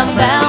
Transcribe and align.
come 0.00 0.16
back. 0.16 0.39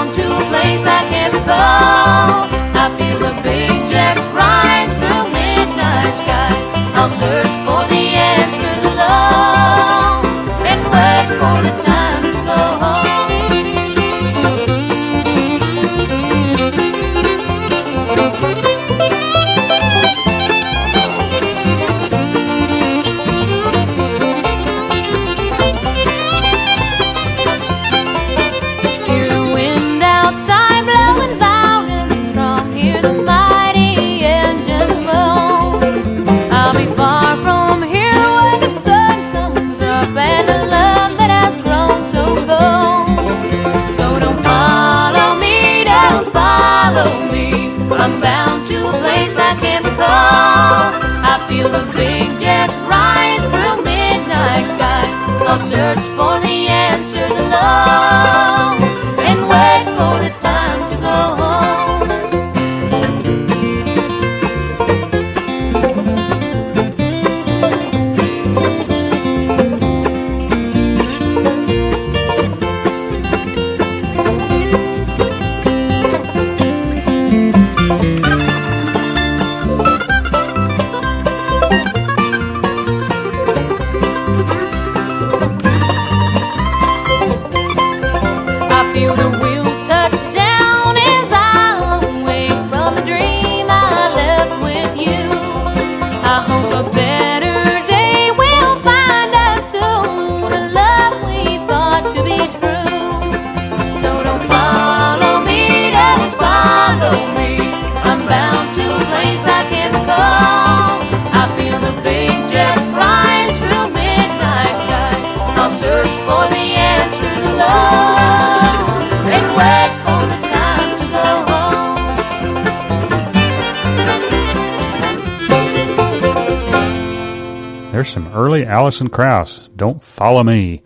Shirley 128.52 128.66
Alison 128.66 129.08
Krauss, 129.08 129.70
Don't 129.78 130.04
Follow 130.04 130.44
Me. 130.44 130.84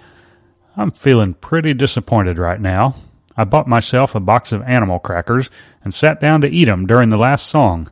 I'm 0.77 0.91
feeling 0.91 1.33
pretty 1.33 1.73
disappointed 1.73 2.37
right 2.37 2.61
now. 2.61 2.93
I 3.35 3.43
bought 3.43 3.67
myself 3.67 4.13
a 4.13 4.19
box 4.19 4.51
of 4.51 4.61
animal 4.61 4.99
crackers 4.99 5.49
and 5.83 5.91
sat 5.91 6.21
down 6.21 6.41
to 6.41 6.47
eat 6.47 6.69
'em 6.69 6.85
during 6.85 7.09
the 7.09 7.17
last 7.17 7.47
song. 7.47 7.87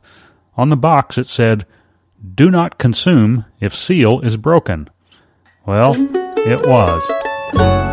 On 0.56 0.68
the 0.68 0.76
box 0.76 1.18
it 1.18 1.26
said, 1.26 1.66
Do 2.36 2.52
not 2.52 2.78
consume 2.78 3.46
if 3.58 3.74
seal 3.74 4.20
is 4.20 4.36
broken. 4.36 4.90
Well, 5.66 5.96
it 5.96 6.64
was. 6.68 7.83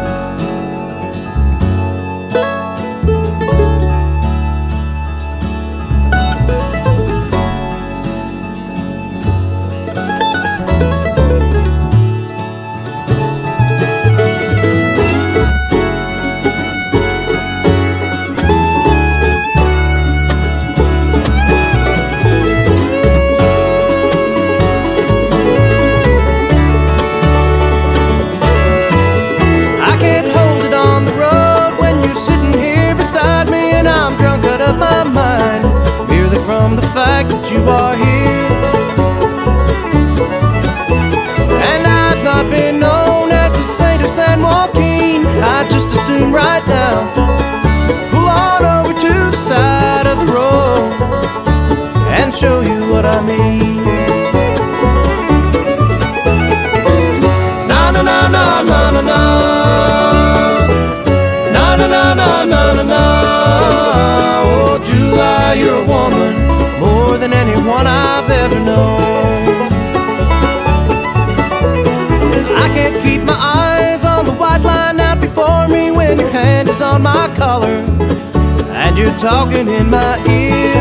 been 79.11 79.19
talking 79.19 79.67
in 79.67 79.89
my 79.89 80.17
ear. 80.27 80.73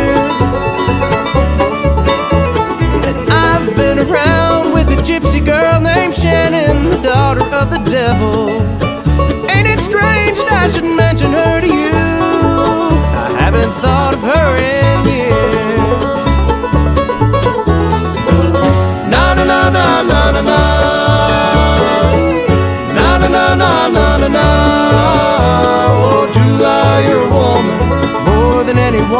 And 3.09 3.31
I've 3.31 3.75
been 3.77 3.99
around 3.99 4.73
with 4.73 4.88
a 4.88 5.03
gypsy 5.03 5.44
girl 5.44 5.81
named 5.81 6.15
Shannon, 6.15 6.91
the 6.91 6.97
daughter 7.03 7.44
of 7.44 7.71
the 7.71 7.79
devil. 7.91 8.50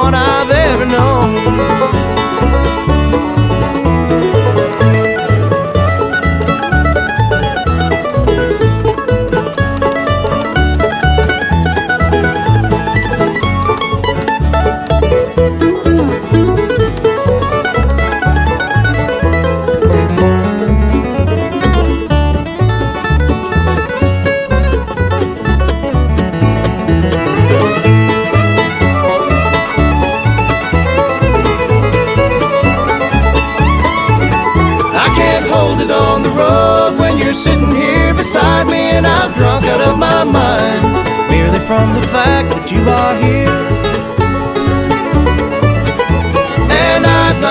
one 0.03 0.15
I've 0.15 0.51
ever 0.51 0.87
known. 0.87 2.00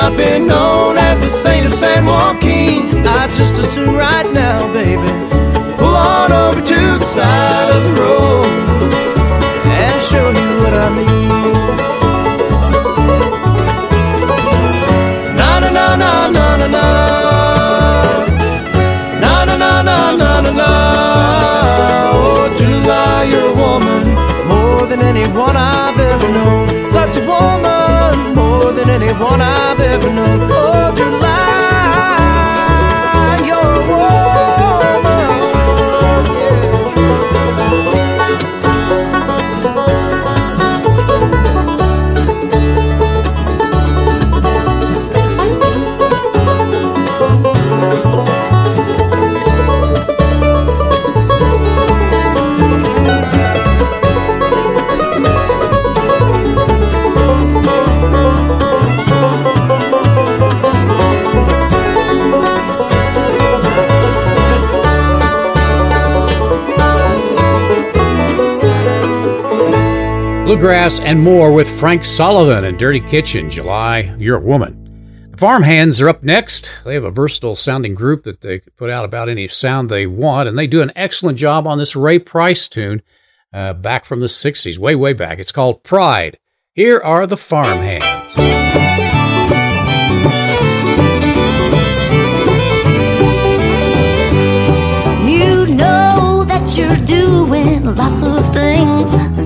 Not 0.02 0.16
been 0.16 0.48
known 0.48 0.98
as 0.98 1.24
the 1.24 1.30
saint 1.30 1.66
of 1.66 1.74
San 1.74 2.06
Joaquin. 2.06 3.06
I 3.06 3.28
just 3.36 3.56
assume 3.56 3.96
right 3.96 4.26
now, 4.32 4.72
baby, 4.72 5.12
pull 5.76 5.94
on 5.94 6.32
over 6.32 6.62
to 6.62 6.80
the 6.98 7.04
side 7.04 7.49
Bluegrass 70.50 71.00
and 71.00 71.22
more 71.22 71.54
with 71.54 71.70
Frank 71.80 72.02
Solivan 72.02 72.68
and 72.68 72.80
Dirty 72.80 73.02
Kitchen, 73.02 73.52
July, 73.52 74.16
You're 74.18 74.38
a 74.38 74.42
Woman. 74.42 75.30
The 75.30 75.38
Farmhands 75.38 76.02
are 76.02 76.10
up 76.10 76.24
next. 76.24 76.72
They 76.84 76.96
have 76.96 77.04
a 77.04 77.12
versatile 77.12 77.54
sounding 77.54 77.94
group 77.94 78.24
that 78.24 78.42
they 78.42 78.62
put 78.62 78.90
out 78.90 79.06
about 79.06 79.30
any 79.30 79.48
sound 79.48 79.90
they 79.90 80.08
want, 80.08 80.50
and 80.50 80.58
they 80.58 80.66
do 80.66 80.82
an 80.82 80.92
excellent 80.96 81.38
job 81.38 81.68
on 81.68 81.78
this 81.78 81.96
Ray 81.96 82.18
Price 82.18 82.68
tune 82.68 83.04
uh, 83.54 83.74
back 83.74 84.06
from 84.06 84.22
the 84.22 84.26
60s, 84.26 84.80
way, 84.80 84.96
way 84.96 85.14
back. 85.14 85.38
It's 85.38 85.52
called 85.52 85.84
Pride. 85.84 86.40
Here 86.74 87.00
are 87.00 87.28
the 87.28 87.38
Farmhands. 87.38 88.40
You 95.30 95.76
know 95.76 96.44
that 96.44 96.76
you're 96.76 97.06
doing 97.06 97.86
lots 97.96 98.24
of 98.24 98.52
things 98.52 99.39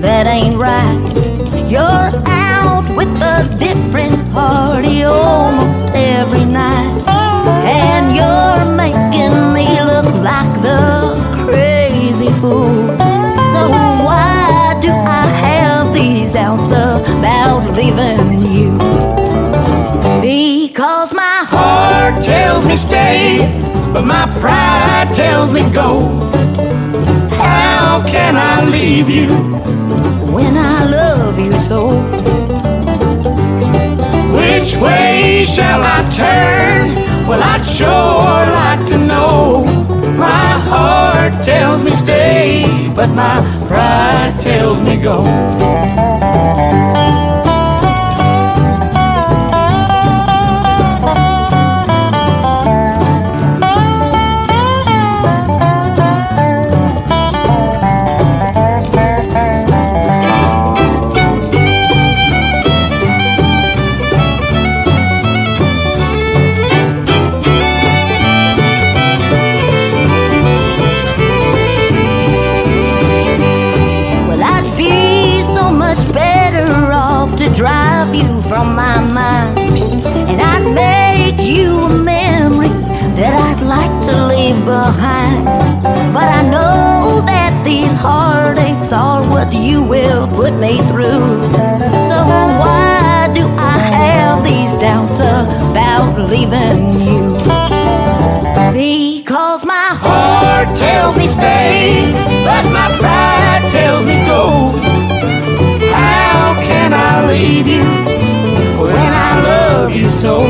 but 23.92 24.04
my 24.04 24.26
pride 24.40 25.14
tells 25.14 25.50
me 25.52 25.62
go. 25.72 25.90
How 27.36 28.04
can 28.06 28.36
I 28.36 28.64
leave 28.68 29.10
you? 29.10 29.54
when 30.34 30.56
I 30.56 30.84
love 30.84 31.38
you 31.38 31.52
so. 31.68 31.80
Which 34.38 34.74
way 34.76 35.46
shall 35.46 35.80
I 35.80 36.00
turn? 36.10 36.94
Well, 37.28 37.40
I'd 37.40 37.64
sure 37.64 38.42
like 38.60 38.84
to 38.88 38.98
know. 38.98 39.64
My 40.18 40.50
heart 40.70 41.44
tells 41.44 41.84
me 41.84 41.92
stay, 41.92 42.92
but 42.96 43.10
my 43.10 43.36
pride 43.68 44.34
tells 44.40 44.80
me 44.80 44.96
go. 44.96 45.18
You 89.54 89.82
will 89.82 90.26
put 90.28 90.52
me 90.54 90.78
through. 90.88 91.24
So 92.10 92.18
why 92.60 93.30
do 93.34 93.46
I 93.56 93.78
have 93.78 94.44
these 94.44 94.76
doubts 94.76 95.20
about 95.20 96.18
leaving 96.18 97.00
you? 97.00 97.34
Because 98.72 99.64
my 99.64 99.90
Heart 100.04 100.76
tells 100.76 101.16
me 101.16 101.26
stay, 101.26 102.10
but 102.44 102.64
my 102.72 102.88
pride 102.98 103.68
tells 103.70 104.04
me 104.04 104.16
go. 104.26 104.72
How 105.92 106.54
can 106.60 106.92
I 106.92 107.26
leave 107.28 107.66
you 107.66 107.84
when 108.80 108.96
I 108.96 109.40
love 109.42 109.94
you 109.94 110.10
so? 110.10 110.42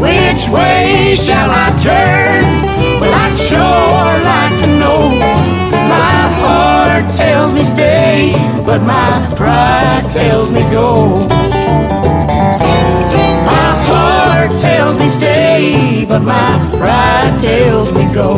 Which 0.00 0.48
way 0.48 1.14
shall 1.16 1.50
I 1.50 1.68
turn? 1.76 2.42
Well, 3.00 3.14
I'd 3.14 3.38
sure 3.38 3.91
tells 7.22 7.52
me 7.52 7.62
stay, 7.62 8.32
but 8.66 8.80
my 8.82 9.12
pride 9.36 10.06
tells 10.10 10.50
me 10.50 10.62
go. 10.72 11.28
My 13.50 13.68
heart 13.88 14.50
tells 14.60 14.98
me 14.98 15.08
stay, 15.08 16.04
but 16.08 16.22
my 16.22 16.50
pride 16.78 17.38
tells 17.38 17.92
me 17.92 18.04
go. 18.12 18.32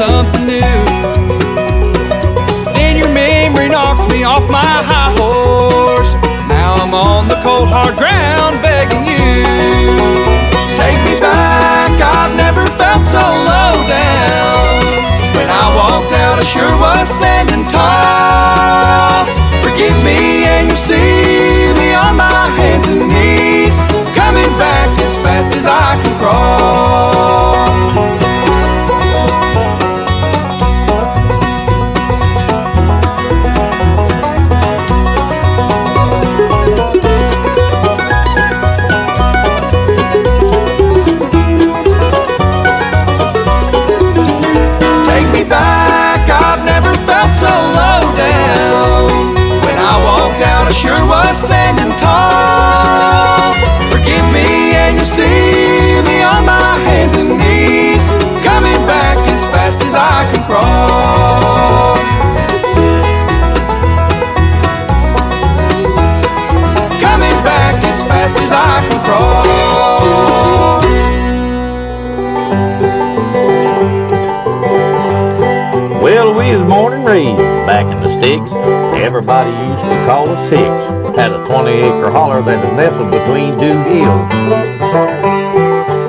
Something 0.00 0.46
new. 0.46 0.80
Then 2.72 2.96
your 2.96 3.12
memory 3.12 3.68
knocked 3.68 4.08
me 4.10 4.24
off 4.24 4.48
my 4.48 4.74
high 4.90 5.12
horse. 5.20 6.12
Now 6.48 6.70
I'm 6.80 6.94
on 6.94 7.28
the 7.28 7.36
cold 7.44 7.68
hard 7.68 7.96
ground 8.00 8.56
begging 8.64 9.04
you. 9.04 9.44
Take 10.80 10.96
me 11.04 11.20
back, 11.20 11.92
I've 12.00 12.34
never 12.44 12.64
felt 12.80 13.02
so 13.04 13.20
low 13.20 13.74
down. 13.84 14.72
When 15.36 15.48
I 15.62 15.64
walked 15.76 16.12
out, 16.24 16.36
I 16.40 16.46
sure 16.54 16.74
was 16.80 17.12
standing 17.12 17.68
tall. 17.68 19.28
Forgive 19.60 19.96
me 20.00 20.48
and 20.48 20.72
you'll 20.72 20.80
see 20.80 21.76
me 21.76 21.88
on 21.92 22.16
my 22.16 22.44
hands 22.56 22.88
and 22.88 23.04
knees. 23.04 23.76
Coming 24.16 24.52
back 24.56 24.88
as 25.04 25.14
fast 25.20 25.50
as 25.58 25.66
I 25.66 26.00
can 26.00 26.14
crawl. 26.16 27.59
Everybody 78.48 79.50
used 79.50 79.84
to 79.84 80.04
call 80.06 80.28
us 80.28 80.48
Hicks. 80.48 81.16
Had 81.16 81.32
a 81.32 81.44
20 81.44 81.70
acre 81.70 82.10
holler 82.10 82.40
that 82.42 82.64
was 82.64 82.72
nestled 82.72 83.10
between 83.10 83.58
two 83.58 83.76
hills. 83.84 84.26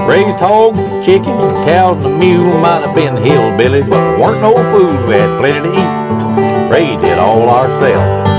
Raised 0.07 0.39
hogs 0.39 0.79
chickens 1.05 1.43
and 1.43 1.65
cows 1.65 2.03
and 2.05 2.15
a 2.15 2.17
mule. 2.17 2.57
Might 2.59 2.81
have 2.85 2.95
been 2.95 3.17
hillbilly, 3.17 3.81
but 3.83 4.19
weren't 4.19 4.41
no 4.41 4.55
food. 4.71 5.07
We 5.07 5.15
had 5.15 5.37
plenty 5.39 5.67
to 5.67 5.73
eat. 5.75 6.71
Raised 6.71 7.03
it 7.03 7.17
all 7.17 7.49
ourselves. 7.49 8.29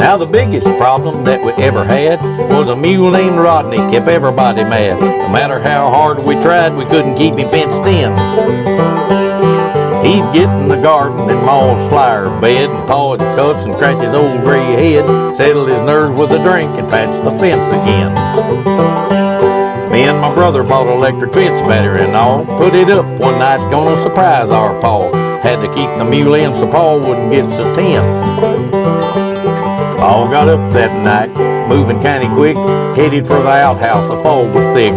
Now 0.00 0.16
the 0.16 0.26
biggest 0.26 0.66
problem 0.78 1.24
that 1.24 1.42
we 1.44 1.52
ever 1.62 1.84
had 1.84 2.20
was 2.50 2.68
a 2.68 2.76
mule 2.76 3.10
named 3.10 3.36
Rodney 3.36 3.78
kept 3.90 4.08
everybody 4.08 4.64
mad. 4.64 5.00
No 5.00 5.28
matter 5.28 5.60
how 5.60 5.90
hard 5.90 6.24
we 6.24 6.34
tried, 6.40 6.74
we 6.74 6.84
couldn't 6.84 7.16
keep 7.16 7.34
him 7.34 7.48
fenced 7.50 7.86
in. 7.86 9.29
He'd 10.02 10.24
get 10.32 10.48
in 10.48 10.68
the 10.68 10.80
garden 10.80 11.28
in 11.28 11.36
Ma's 11.44 11.88
flower 11.90 12.30
bed 12.40 12.70
and 12.70 12.88
paw 12.88 13.16
his 13.16 13.20
cuffs 13.36 13.64
and 13.64 13.74
scratch 13.74 14.02
his 14.02 14.14
old 14.14 14.40
gray 14.40 14.64
head, 14.64 15.36
settle 15.36 15.66
his 15.66 15.82
nerves 15.84 16.18
with 16.18 16.32
a 16.32 16.42
drink 16.42 16.70
and 16.78 16.88
patch 16.88 17.22
the 17.22 17.30
fence 17.38 17.68
again. 17.68 18.10
Me 19.92 20.04
and 20.04 20.18
my 20.20 20.32
brother 20.34 20.62
bought 20.62 20.86
electric 20.86 21.34
fence 21.34 21.60
battery 21.68 22.02
and 22.02 22.16
all, 22.16 22.46
put 22.46 22.74
it 22.74 22.88
up 22.88 23.04
one 23.20 23.38
night, 23.38 23.58
gonna 23.70 24.00
surprise 24.02 24.48
our 24.48 24.80
paw. 24.80 25.12
Had 25.42 25.60
to 25.60 25.68
keep 25.74 25.90
the 25.98 26.04
mule 26.04 26.34
in 26.34 26.56
so 26.56 26.66
Paul 26.70 27.00
wouldn't 27.00 27.30
get 27.30 27.50
so 27.50 27.74
tense. 27.74 28.70
Paul 29.98 30.28
got 30.30 30.48
up 30.48 30.72
that 30.72 30.92
night, 31.04 31.30
moving 31.68 32.00
kinda 32.00 32.34
quick, 32.34 32.56
headed 32.96 33.26
for 33.26 33.40
the 33.42 33.50
outhouse. 33.50 34.08
The 34.08 34.16
fog 34.22 34.54
was 34.54 34.64
thick. 34.74 34.94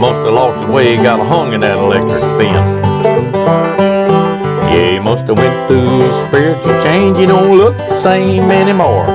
Must 0.00 0.20
have 0.20 0.32
lost 0.32 0.60
his 0.60 0.70
way, 0.70 0.96
got 0.96 1.20
hung 1.20 1.52
in 1.52 1.60
that 1.60 1.76
electric 1.76 2.22
fence. 2.38 4.25
Yeah, 4.70 4.92
he 4.92 4.98
must 4.98 5.26
have 5.28 5.38
went 5.38 5.68
through 5.68 6.08
a 6.08 6.26
spiritual 6.26 6.82
change. 6.82 7.18
He 7.18 7.26
don't 7.26 7.56
look 7.56 7.76
the 7.76 8.00
same 8.00 8.50
anymore. 8.50 9.06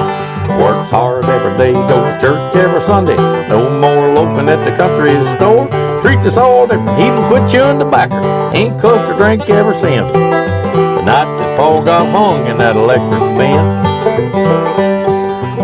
Works 0.59 0.89
hard 0.89 1.25
every 1.25 1.57
day, 1.57 1.73
goes 1.73 2.13
to 2.13 2.19
church 2.19 2.55
every 2.55 2.81
Sunday. 2.81 3.15
No 3.47 3.69
more 3.79 4.13
loafing 4.13 4.49
at 4.49 4.63
the 4.65 4.75
country 4.75 5.11
store. 5.35 5.67
Treats 6.01 6.25
us 6.25 6.37
all 6.37 6.67
different. 6.67 6.97
He 6.99 7.07
even 7.07 7.23
quit 7.27 7.49
chewing 7.49 7.79
tobacco. 7.79 8.15
Ain't 8.53 8.79
cussed 8.81 9.09
or 9.11 9.17
drank 9.17 9.49
ever 9.49 9.73
since. 9.73 10.11
The 10.11 11.01
night 11.03 11.37
that 11.37 11.57
Paul 11.57 11.83
got 11.83 12.09
hung 12.11 12.47
in 12.47 12.57
that 12.57 12.75
electric 12.75 13.19
fence. 13.37 13.87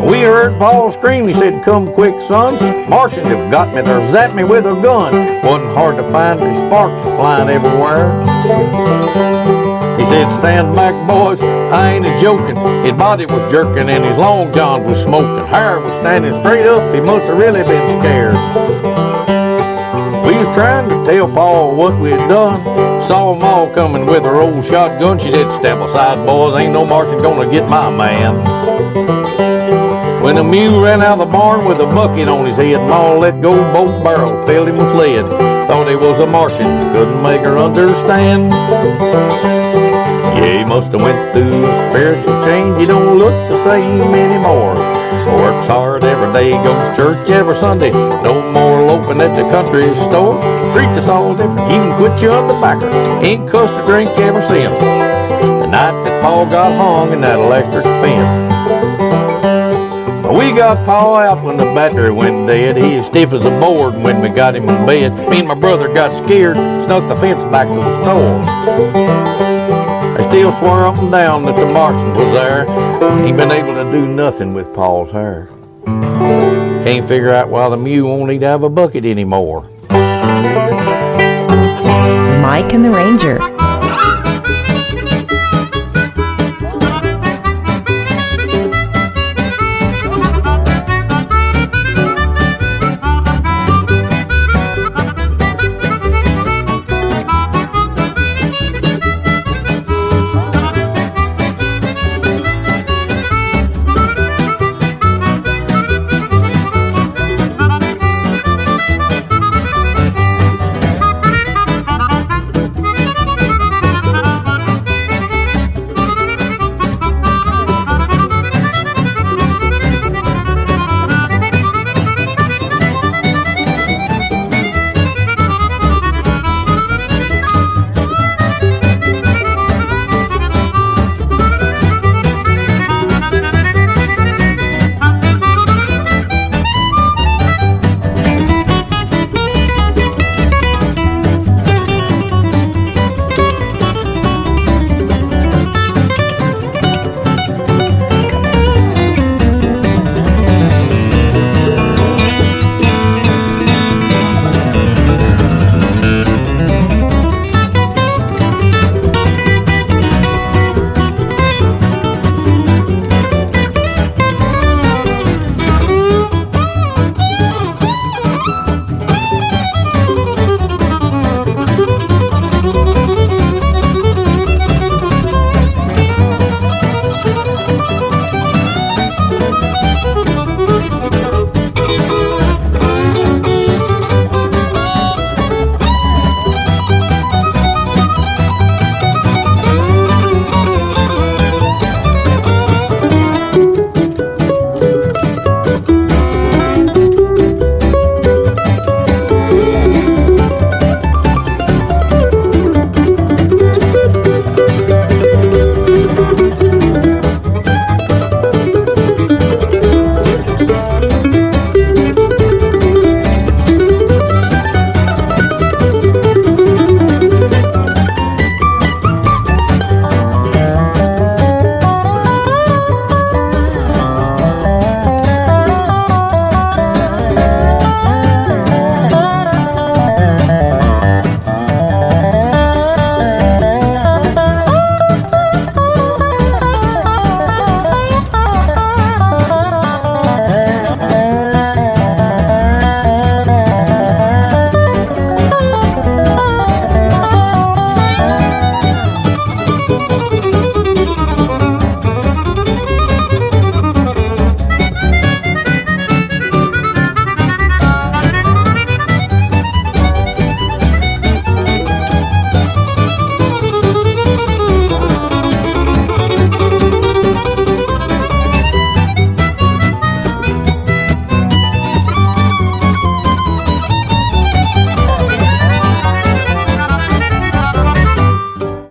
We 0.09 0.21
heard 0.21 0.57
Paul 0.57 0.91
scream. 0.91 1.27
He 1.27 1.33
said, 1.33 1.63
Come 1.63 1.93
quick, 1.93 2.21
sons. 2.21 2.61
Martians 2.89 3.27
have 3.27 3.51
got 3.51 3.75
me. 3.75 3.81
They're 3.81 3.99
zapped 4.11 4.35
me 4.35 4.43
with 4.43 4.65
a 4.65 4.79
gun. 4.81 5.13
Wasn't 5.43 5.71
hard 5.75 5.97
to 5.97 6.03
find. 6.11 6.39
There's 6.39 6.57
sparks 6.67 7.01
are 7.01 7.15
flying 7.17 7.49
everywhere. 7.49 9.36
Said, 10.17 10.39
Stand 10.39 10.75
back, 10.75 10.95
boys. 11.07 11.39
I 11.43 11.93
ain't 11.93 12.03
a 12.03 12.19
joking. 12.19 12.55
His 12.83 12.93
body 12.93 13.27
was 13.27 13.51
jerking 13.51 13.87
and 13.87 14.03
his 14.03 14.17
long 14.17 14.51
johns 14.51 14.83
was 14.83 14.99
smoking. 14.99 15.45
Hair 15.45 15.79
was 15.79 15.93
standing 15.93 16.33
straight 16.41 16.65
up. 16.65 16.91
He 16.91 16.99
must 16.99 17.25
have 17.25 17.37
really 17.37 17.61
been 17.61 18.01
scared. 18.01 18.33
We 20.25 20.33
was 20.33 20.47
trying 20.55 20.89
to 20.89 21.05
tell 21.05 21.29
Paul 21.29 21.75
what 21.75 21.99
we 21.99 22.09
had 22.09 22.27
done. 22.27 22.59
Saw 23.03 23.35
'em 23.35 23.43
all 23.43 23.69
coming 23.69 24.07
with 24.07 24.23
her 24.23 24.41
old 24.41 24.65
shotgun. 24.65 25.19
She 25.19 25.29
said, 25.29 25.51
Step 25.51 25.77
aside, 25.81 26.25
boys. 26.25 26.55
Ain't 26.55 26.73
no 26.73 26.83
Martian 26.83 27.21
gonna 27.21 27.47
get 27.47 27.69
my 27.69 27.91
man. 27.91 28.41
When 30.23 30.33
the 30.33 30.43
mule 30.43 30.81
ran 30.81 31.03
out 31.03 31.19
of 31.19 31.27
the 31.27 31.31
barn 31.31 31.63
with 31.63 31.77
a 31.77 31.85
bucket 31.85 32.27
on 32.27 32.47
his 32.47 32.57
head, 32.57 32.81
Ma 32.89 33.13
let 33.13 33.39
go 33.39 33.53
both 33.71 34.03
barrels, 34.03 34.49
filled 34.49 34.69
him 34.69 34.77
with 34.77 34.95
lead. 34.95 35.27
Thought 35.67 35.87
he 35.87 35.95
was 35.95 36.19
a 36.19 36.25
Martian, 36.25 36.91
couldn't 36.91 37.21
make 37.21 37.41
her 37.41 37.59
understand. 37.59 38.51
He 40.47 40.63
must 40.63 40.93
have 40.93 41.01
went 41.01 41.33
through 41.33 41.65
a 41.65 41.91
spiritual 41.91 42.41
change. 42.43 42.79
He 42.79 42.85
don't 42.85 43.19
look 43.19 43.35
the 43.49 43.61
same 43.65 44.13
anymore. 44.15 44.75
Works 45.27 45.67
hard 45.67 46.05
every 46.05 46.31
day, 46.31 46.51
goes 46.63 46.87
to 46.87 46.95
church 46.95 47.29
every 47.29 47.55
Sunday. 47.55 47.91
No 47.91 48.41
more 48.53 48.81
loafing 48.81 49.19
at 49.19 49.35
the 49.35 49.43
country 49.49 49.93
store. 50.07 50.39
Treats 50.71 50.97
us 50.97 51.09
all 51.09 51.35
different. 51.35 51.69
Even 51.69 51.91
quit 51.97 52.17
chewing 52.17 52.47
tobacco. 52.47 52.87
Ain't 53.21 53.49
cussed 53.49 53.73
a 53.73 53.85
drink 53.85 54.09
ever 54.19 54.41
since. 54.41 54.79
The 54.79 55.67
night 55.67 56.01
that 56.03 56.23
Paul 56.23 56.45
got 56.45 56.71
hung 56.77 57.11
in 57.11 57.19
that 57.21 57.39
electric 57.39 57.83
fence. 57.83 58.55
We 60.31 60.53
got 60.53 60.85
Paul 60.85 61.17
out 61.17 61.43
when 61.43 61.57
the 61.57 61.65
battery 61.65 62.11
went 62.11 62.47
dead. 62.47 62.77
He 62.77 62.97
was 62.97 63.07
stiff 63.07 63.33
as 63.33 63.45
a 63.45 63.59
board 63.59 63.95
when 63.95 64.21
we 64.21 64.29
got 64.29 64.55
him 64.55 64.69
in 64.69 64.85
bed. 64.85 65.29
Me 65.29 65.39
and 65.39 65.47
my 65.47 65.55
brother 65.55 65.87
got 65.93 66.15
scared, 66.23 66.55
snuck 66.85 67.07
the 67.09 67.15
fence 67.17 67.43
back 67.51 67.67
to 67.67 67.75
the 67.75 68.01
store. 68.01 69.46
I 70.17 70.21
still 70.23 70.51
swore 70.51 70.83
up 70.87 70.97
and 70.97 71.11
down 71.11 71.45
that 71.45 71.55
the 71.55 71.71
Martians 71.71 72.17
was 72.17 72.33
there. 72.33 72.67
Ain't 73.23 73.37
been 73.37 73.51
able 73.51 73.75
to 73.75 73.83
do 73.91 74.07
nothing 74.07 74.55
with 74.55 74.73
Paul's 74.73 75.11
hair. 75.11 75.47
Can't 75.85 77.07
figure 77.07 77.31
out 77.31 77.49
why 77.49 77.69
the 77.69 77.77
mule 77.77 78.09
won't 78.09 78.27
need 78.31 78.39
to 78.39 78.47
have 78.47 78.63
a 78.63 78.69
bucket 78.69 79.05
anymore. 79.05 79.69
Mike 82.41 82.73
and 82.73 82.83
the 82.83 82.89
Rangers. 82.89 83.46